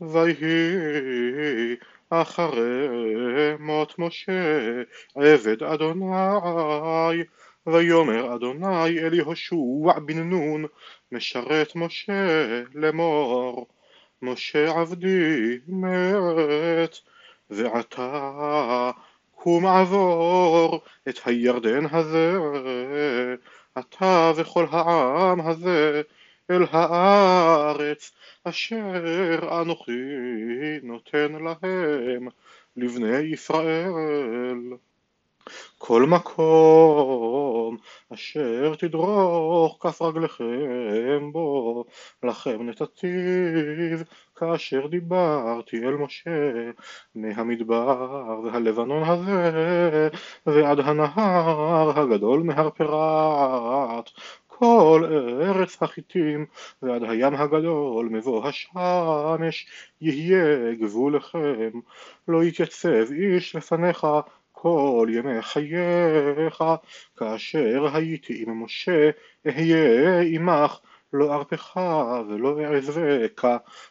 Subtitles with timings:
[0.00, 1.76] ויהי
[2.10, 2.88] אחרי
[3.58, 4.82] מות משה
[5.14, 7.24] עבד אדוני.
[7.66, 10.64] ויאמר אדוני אל יהושע בן נון
[11.12, 13.66] משרת משה לאמור
[14.22, 16.98] משה עבדי מת
[17.50, 18.90] ועתה
[19.34, 22.38] קום עבור את הירדן הזה
[23.78, 26.02] אתה וכל העם הזה
[26.50, 28.12] אל הארץ
[28.44, 29.92] אשר אנוכי
[30.82, 32.28] נותן להם
[32.76, 33.92] לבני ישראל.
[35.78, 37.76] כל מקום
[38.14, 41.84] אשר תדרוך כף רגליכם בו
[42.22, 43.98] לכם נתתיו
[44.36, 46.52] כאשר דיברתי אל משה
[47.14, 50.08] מהמדבר והלבנון הזה
[50.46, 54.10] ועד הנהר הגדול מהר פרת
[54.58, 55.04] כל
[55.40, 56.46] ארץ החיטים
[56.82, 59.66] ועד הים הגדול מבוא השמש
[60.00, 61.70] יהיה גבולכם
[62.28, 64.06] לא יתייצב איש לפניך
[64.52, 66.64] כל ימי חייך.
[67.16, 69.10] כאשר הייתי עם משה
[69.46, 70.78] אהיה עמך
[71.16, 71.76] לא ארפך
[72.28, 73.46] ולא אעזבך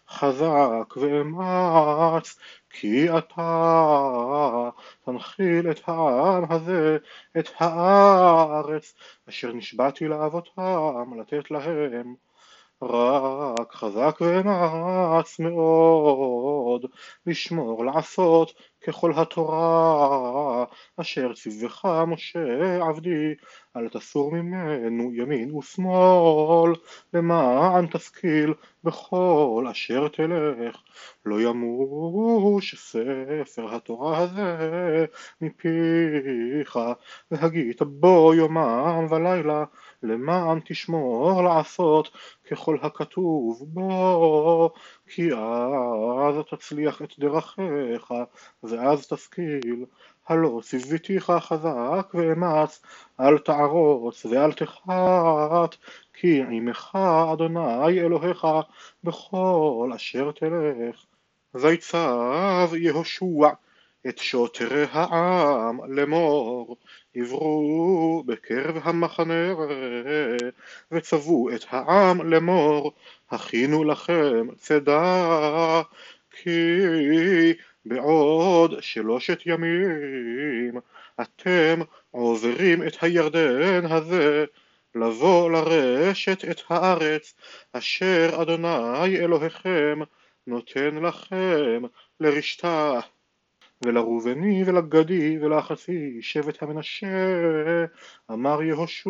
[0.09, 4.69] חזק ואמץ כי אתה
[5.05, 6.97] תנחיל את העם הזה
[7.39, 8.94] את הארץ
[9.29, 12.16] אשר נשבעתי לאבותם לתת להם.
[12.81, 16.85] רק חזק ואמץ מאוד
[17.25, 18.53] לשמור לעשות
[18.87, 20.65] ככל התורה
[20.97, 22.39] אשר ציווך משה
[22.89, 23.33] עבדי
[23.77, 26.73] אל תסור ממנו ימין ושמאל
[27.13, 30.81] למען תשכיל בכל אשר תלך.
[31.25, 35.05] לא ימוש ספר התורה הזה
[35.41, 36.79] מפיך
[37.31, 39.63] והגית בו יומם ולילה
[40.03, 42.09] למען תשמור לעשות
[42.51, 44.73] ככל הכתוב בו
[45.07, 48.13] כי אז תצליח את דרכיך
[48.63, 49.85] ואז תשכיל.
[50.27, 52.81] הלא ציוויתיך חזק ואמץ
[53.19, 55.75] אל תערוץ ואל תחת
[56.13, 56.97] כי עמך
[57.33, 58.47] אדוני אלוהיך
[59.03, 61.05] בכל אשר תלך.
[61.53, 63.49] ויצב יהושע
[64.08, 66.78] את שוטרי העם לאמור
[67.16, 69.53] עברו בקרב המחנה
[70.91, 72.94] וצבו את העם לאמור
[73.31, 75.81] הכינו לכם צידה
[76.31, 76.80] כי
[77.86, 80.80] בעוד שלושת ימים
[81.22, 81.80] אתם
[82.12, 84.46] עוברים את הירדן הזה
[84.96, 87.34] לבוא לרשת את הארץ
[87.74, 90.00] אשר אדוני אלוהיכם
[90.47, 91.84] נותן לכם
[92.20, 93.00] לרשתה
[93.85, 97.07] ולראובני ולגדי ולחצי שבט המנשה
[98.31, 99.09] אמר יהושע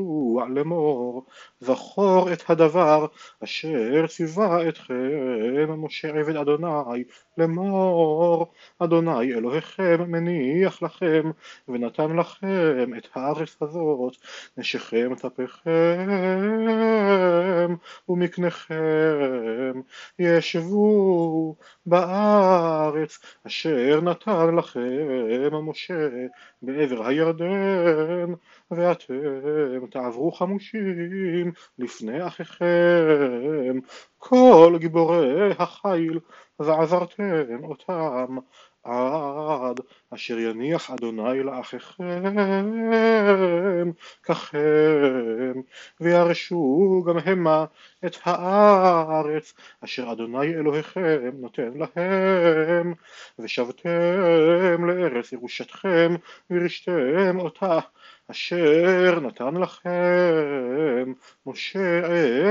[0.50, 1.26] לאמור
[1.60, 3.06] זכור את הדבר
[3.44, 7.04] אשר ציווה אתכם משה עבד אדוני
[7.38, 11.32] לאמור אדוני אלוהיכם מניח לכם
[11.68, 14.14] ונתן לכם את הארץ הזאת
[14.58, 15.72] נשכם טפיכם
[18.10, 19.82] ומקניכם
[20.20, 24.63] ישבו בארץ אשר נתן לכם
[25.64, 26.10] משה
[26.62, 28.34] בעבר הירדן
[28.76, 33.80] ואתם תעברו חמושים לפני אחיכם.
[34.18, 36.20] כל גיבורי החיל
[36.60, 38.38] ועזרתם אותם
[38.84, 39.80] עד
[40.10, 42.24] אשר יניח אדוני לאחיכם
[44.24, 45.54] ככם
[46.02, 47.66] וירשו גם המה
[48.06, 52.94] את הארץ אשר אדוני אלוהיכם נותן להם.
[53.40, 56.16] ושבתם לארץ ירושתכם
[56.50, 57.80] וירשתם אותה
[58.32, 61.14] אשר נתן לכם
[61.46, 62.02] משה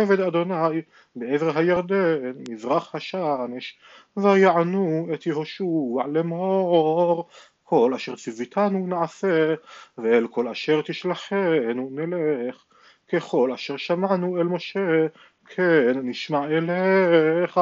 [0.02, 0.82] עבד אדוני
[1.16, 3.78] בעבר הירדן מזרח השמש
[4.16, 7.28] ויענו את יהושע לאמור
[7.62, 9.54] כל אשר ציוויתנו נעשה
[9.98, 12.64] ואל כל אשר תשלחנו נלך.
[13.12, 15.06] ככל אשר שמענו אל משה
[15.46, 17.60] כן נשמע אליך.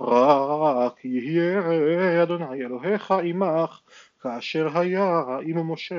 [0.00, 3.80] רק יהיה אדוני אלוהיך עמך
[4.20, 5.94] כאשר היה עם משה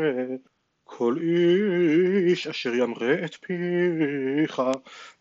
[0.87, 4.61] כל איש אשר ימרה את פיך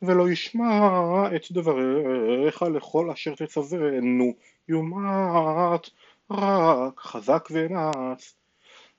[0.03, 4.35] ולא ישמע את דבריך לכל אשר תצוונו.
[4.69, 5.91] יומת
[6.31, 8.35] רק חזק ואמץ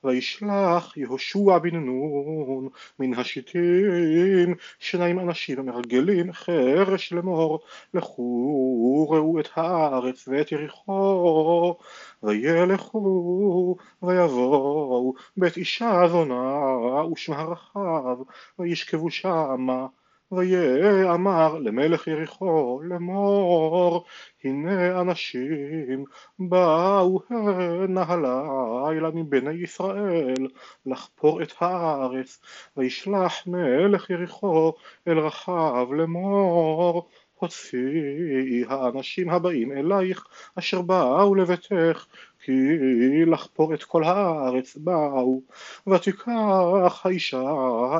[0.06, 2.68] וישלח יהושע בן נון
[2.98, 7.60] מן השיטים שניים אנשים מרגלים חרש לאמור
[7.94, 11.76] לכו ראו את הארץ ואת יריחו
[12.22, 18.16] וילכו ויבואו בית אישה זונה ושמה רחב
[18.58, 19.86] וישכבו שמה
[20.32, 24.04] ויאמר למלך יריחו לאמור
[24.44, 26.04] הנה אנשים
[26.38, 30.46] באו הנה הלילה מבני ישראל
[30.86, 32.40] לחפור את הארץ
[32.76, 34.72] וישלח מלך יריחו
[35.08, 40.26] אל רחב לאמור הוציאי האנשים הבאים אלייך
[40.58, 42.06] אשר באו לביתך
[42.46, 45.40] כי לחפור את כל הארץ באו
[45.86, 47.42] ותיקח האישה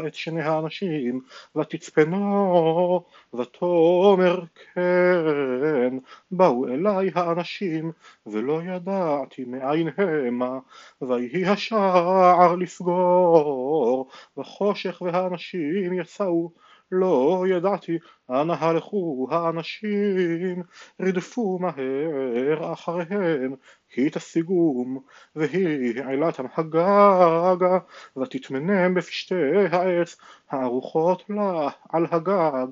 [0.06, 1.20] את שני האנשים
[1.56, 3.02] ותצפנו
[3.34, 4.44] ותאמר
[4.74, 5.98] כן
[6.30, 7.92] באו אליי האנשים
[8.26, 10.58] ולא ידעתי מאין המה
[11.02, 14.08] ויהי השער לסגור
[14.38, 16.50] וחושך והאנשים יצאו
[16.92, 17.98] לא ידעתי
[18.30, 20.62] אנה הלכו האנשים
[21.00, 23.54] רדפו מהר אחריהם
[23.88, 25.00] כי תשיגום
[25.36, 27.78] והיא העלתם הגגה
[28.16, 29.34] ותטמנם בפשטי
[29.70, 30.16] העץ
[30.50, 32.66] הארוחות לה על הגג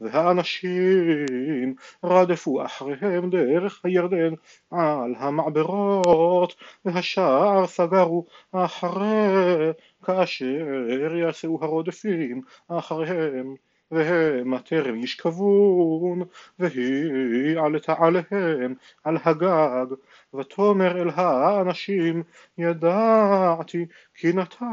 [0.00, 1.57] והאנשים
[2.04, 4.34] רדפו אחריהם דרך הירדן
[4.70, 6.54] על המעברות
[6.84, 9.72] והשער סגרו אחרי
[10.04, 13.54] כאשר יעשו הרודפים אחריהם
[13.90, 16.22] והמה טרם ישכבון
[16.58, 18.74] והיא עלתה עליהם
[19.04, 19.86] על הגג
[20.34, 22.22] ותאמר אל האנשים
[22.58, 24.66] ידעתי כי נתן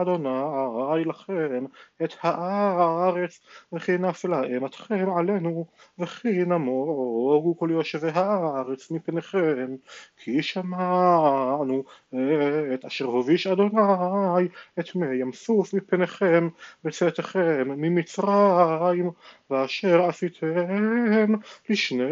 [0.00, 1.64] אדוני לכם
[2.04, 3.40] את הארץ
[3.72, 5.66] וכי נפלה אימתכם עלינו
[5.98, 9.74] וכי נמוגו כל יושבי הארץ מפניכם
[10.16, 11.84] כי שמענו
[12.74, 14.48] את אשר הוביש אדוני
[14.78, 16.48] את מי ים סוף מפניכם
[16.84, 19.10] בצאתכם ממצרים
[19.50, 21.34] ואשר עשיתם
[21.68, 22.04] לשני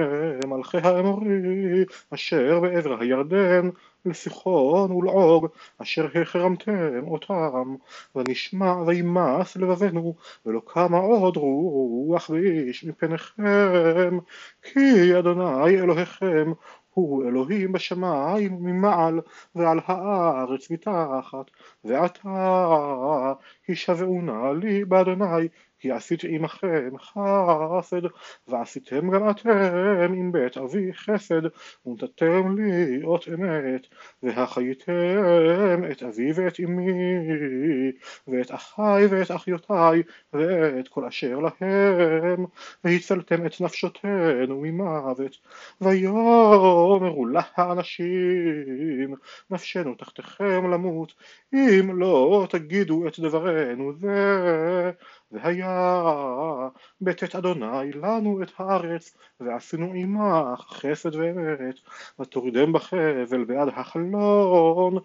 [0.46, 3.68] מלכי האמורי אשר בעבר הירדן
[4.04, 5.46] לסיחון ולעוג
[5.78, 7.74] אשר החרמתם אותם
[8.16, 10.14] ונשמע וימס לבבנו
[10.46, 14.18] ולא קמה עוד רוח ואיש מפניכם
[14.62, 16.52] כי אדוני אלוהיכם
[16.94, 19.20] הוא אלוהים בשמיים ממעל
[19.54, 21.50] ועל הארץ מתחת
[21.84, 23.34] ועתה
[23.68, 25.48] הישבעו נא לי באדוני
[25.82, 28.02] כי עשיתי עמכם חסד
[28.48, 31.42] ועשיתם גם אתם עם בית אבי חסד
[31.86, 33.86] ונתתם לי אות אמת
[34.22, 37.92] והחייתם את אבי ואת אמי
[38.28, 40.02] ואת אחי ואת אחיותיי
[40.32, 42.44] ואת כל אשר להם.
[42.84, 45.36] והצלתם את נפשותינו ממוות
[45.80, 49.14] ויאמרו לה האנשים
[49.50, 51.14] נפשנו תחתיכם למות
[51.54, 54.92] אם לא תגידו את דברנו זה
[55.32, 56.68] והיה
[57.00, 61.74] בתת אדוני לנו את הארץ ועשינו עמך חסד ואמת
[62.20, 64.98] ותורידם בחבל בעד החלון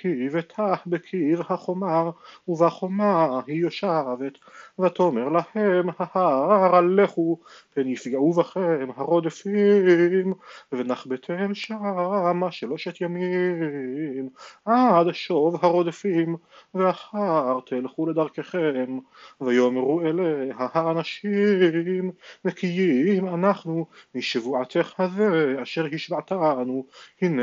[0.00, 2.10] כי בטח בקיר החומה
[2.48, 4.38] ובחומה היא יושבת
[4.78, 7.38] ותאמר להם ההר לכו
[7.74, 10.34] פן יפגעו בכם הרודפים
[10.72, 14.28] ונחבאתם שמה שלושת ימים.
[14.64, 16.36] עד שוב הרודפים
[16.74, 18.98] ואחר תלכו לדרככם
[19.40, 22.10] ויאמרו אליה האנשים
[22.44, 26.86] נקיים אנחנו משבועתך הזה אשר השבעתנו.
[27.22, 27.42] הנה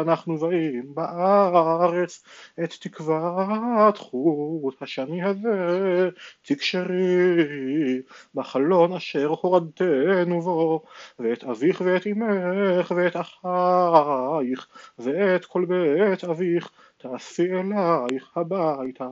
[0.00, 2.24] אנחנו באים בארץ
[2.64, 6.08] את תקוות חוט השני הזה
[6.42, 8.02] תקשרי
[8.34, 10.82] בחלון אשר הורדתנו בו
[11.18, 14.66] ואת אביך ואת אמך ואת אחייך
[14.98, 19.08] ואת כל בית אביך תעשי אלייך הביתה.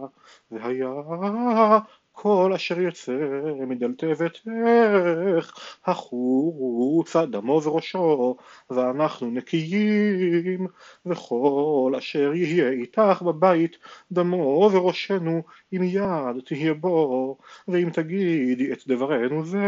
[0.50, 0.90] והיה
[2.20, 3.12] כל אשר יצא
[3.66, 5.52] מדלתי ביתך
[5.86, 8.36] החוצה דמו וראשו
[8.70, 10.66] ואנחנו נקיים
[11.06, 13.76] וכל אשר יהיה איתך בבית
[14.12, 17.38] דמו וראשנו אם יד תהיה בו.
[17.68, 19.58] ואם תגידי את דברנו זה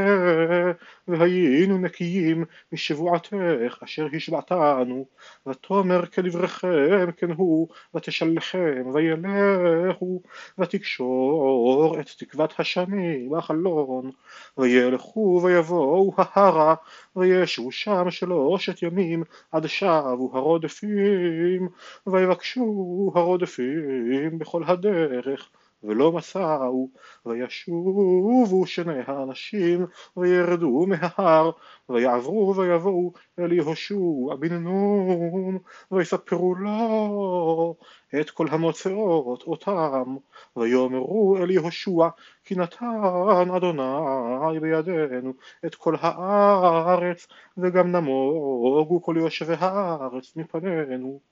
[1.09, 5.07] והיינו נקיים משבועתך אשר השבעתנו
[5.47, 10.21] ותאמר כדבריכם כן הוא ותשלחם וילכו
[10.59, 12.09] ותקשור את
[12.47, 14.11] תקוות השני בחלון
[14.59, 16.75] וילכו ויבואו ההרה
[17.17, 21.69] וישבו שם שלושת ימים עד שבו הרודפים
[22.07, 25.49] ויבקשו הרודפים בכל הדרך
[25.85, 26.91] ולא מסעו
[27.27, 31.51] וישובו שני האנשים וירדו מההר
[31.89, 35.59] ויעברו ויבואו אל יהושע בן נון
[35.91, 37.77] ויספרו לו
[38.21, 40.17] את כל המוצאות אותם
[40.57, 42.09] ויאמרו אל יהושע
[42.45, 45.33] כי נתן אדוני בידינו
[45.67, 47.27] את כל הארץ
[47.59, 51.30] וגם נמוגו כל יושבי הארץ מפנינו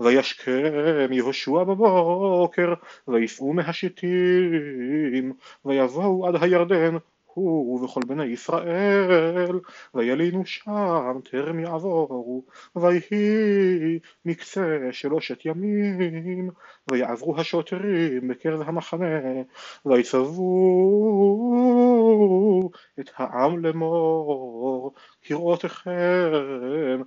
[0.00, 2.74] וישכם יהושע בבוקר
[3.08, 5.32] ויסעו מהשיטים
[5.64, 6.96] ויבואו עד הירדן
[7.38, 9.60] הוא וכל בני ישראל
[9.94, 12.44] וילינו שם טרם יעבורו
[12.76, 16.50] ויהי מקצה שלושת ימים
[16.90, 19.20] ויעברו השוטרים בקרב המחנה
[19.86, 20.40] ויצוו
[23.00, 24.57] את העם לאמור
[25.22, 27.02] כראותכם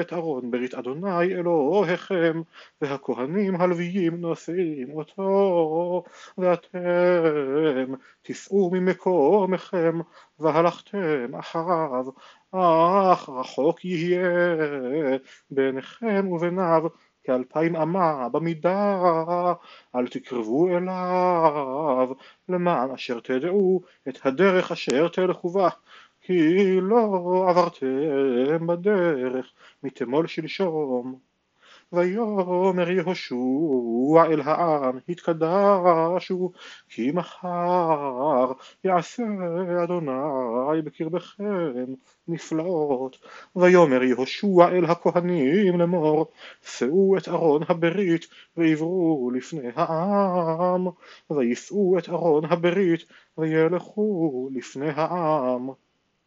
[0.00, 2.42] את ארון ברית אדוני אלוהיכם
[2.80, 6.04] והכהנים הלוויים נושאים אותו
[6.38, 10.00] ואתם תיסעו ממקומכם
[10.38, 12.04] והלכתם אחריו
[12.52, 14.56] אך רחוק יהיה
[15.50, 16.82] ביניכם וביניו
[17.24, 19.02] כאלפיים אמה במידה
[19.94, 22.08] אל תקרבו אליו
[22.48, 25.68] למען אשר תדעו את הדרך אשר תלכו בה
[26.26, 29.52] כי לא עברתם בדרך
[29.82, 31.18] מתמול שלשום.
[31.92, 36.52] ויאמר יהושע אל העם התקדשו
[36.88, 38.52] כי מחר
[38.84, 39.22] יעשה
[39.84, 41.94] אדוני בקרבכם
[42.28, 43.16] נפלאות.
[43.56, 48.26] ויאמר יהושע אל הכהנים לאמור שאו את ארון הברית
[48.56, 50.86] ועברו לפני העם.
[51.30, 53.04] ויישאו את ארון הברית
[53.38, 55.70] וילכו לפני העם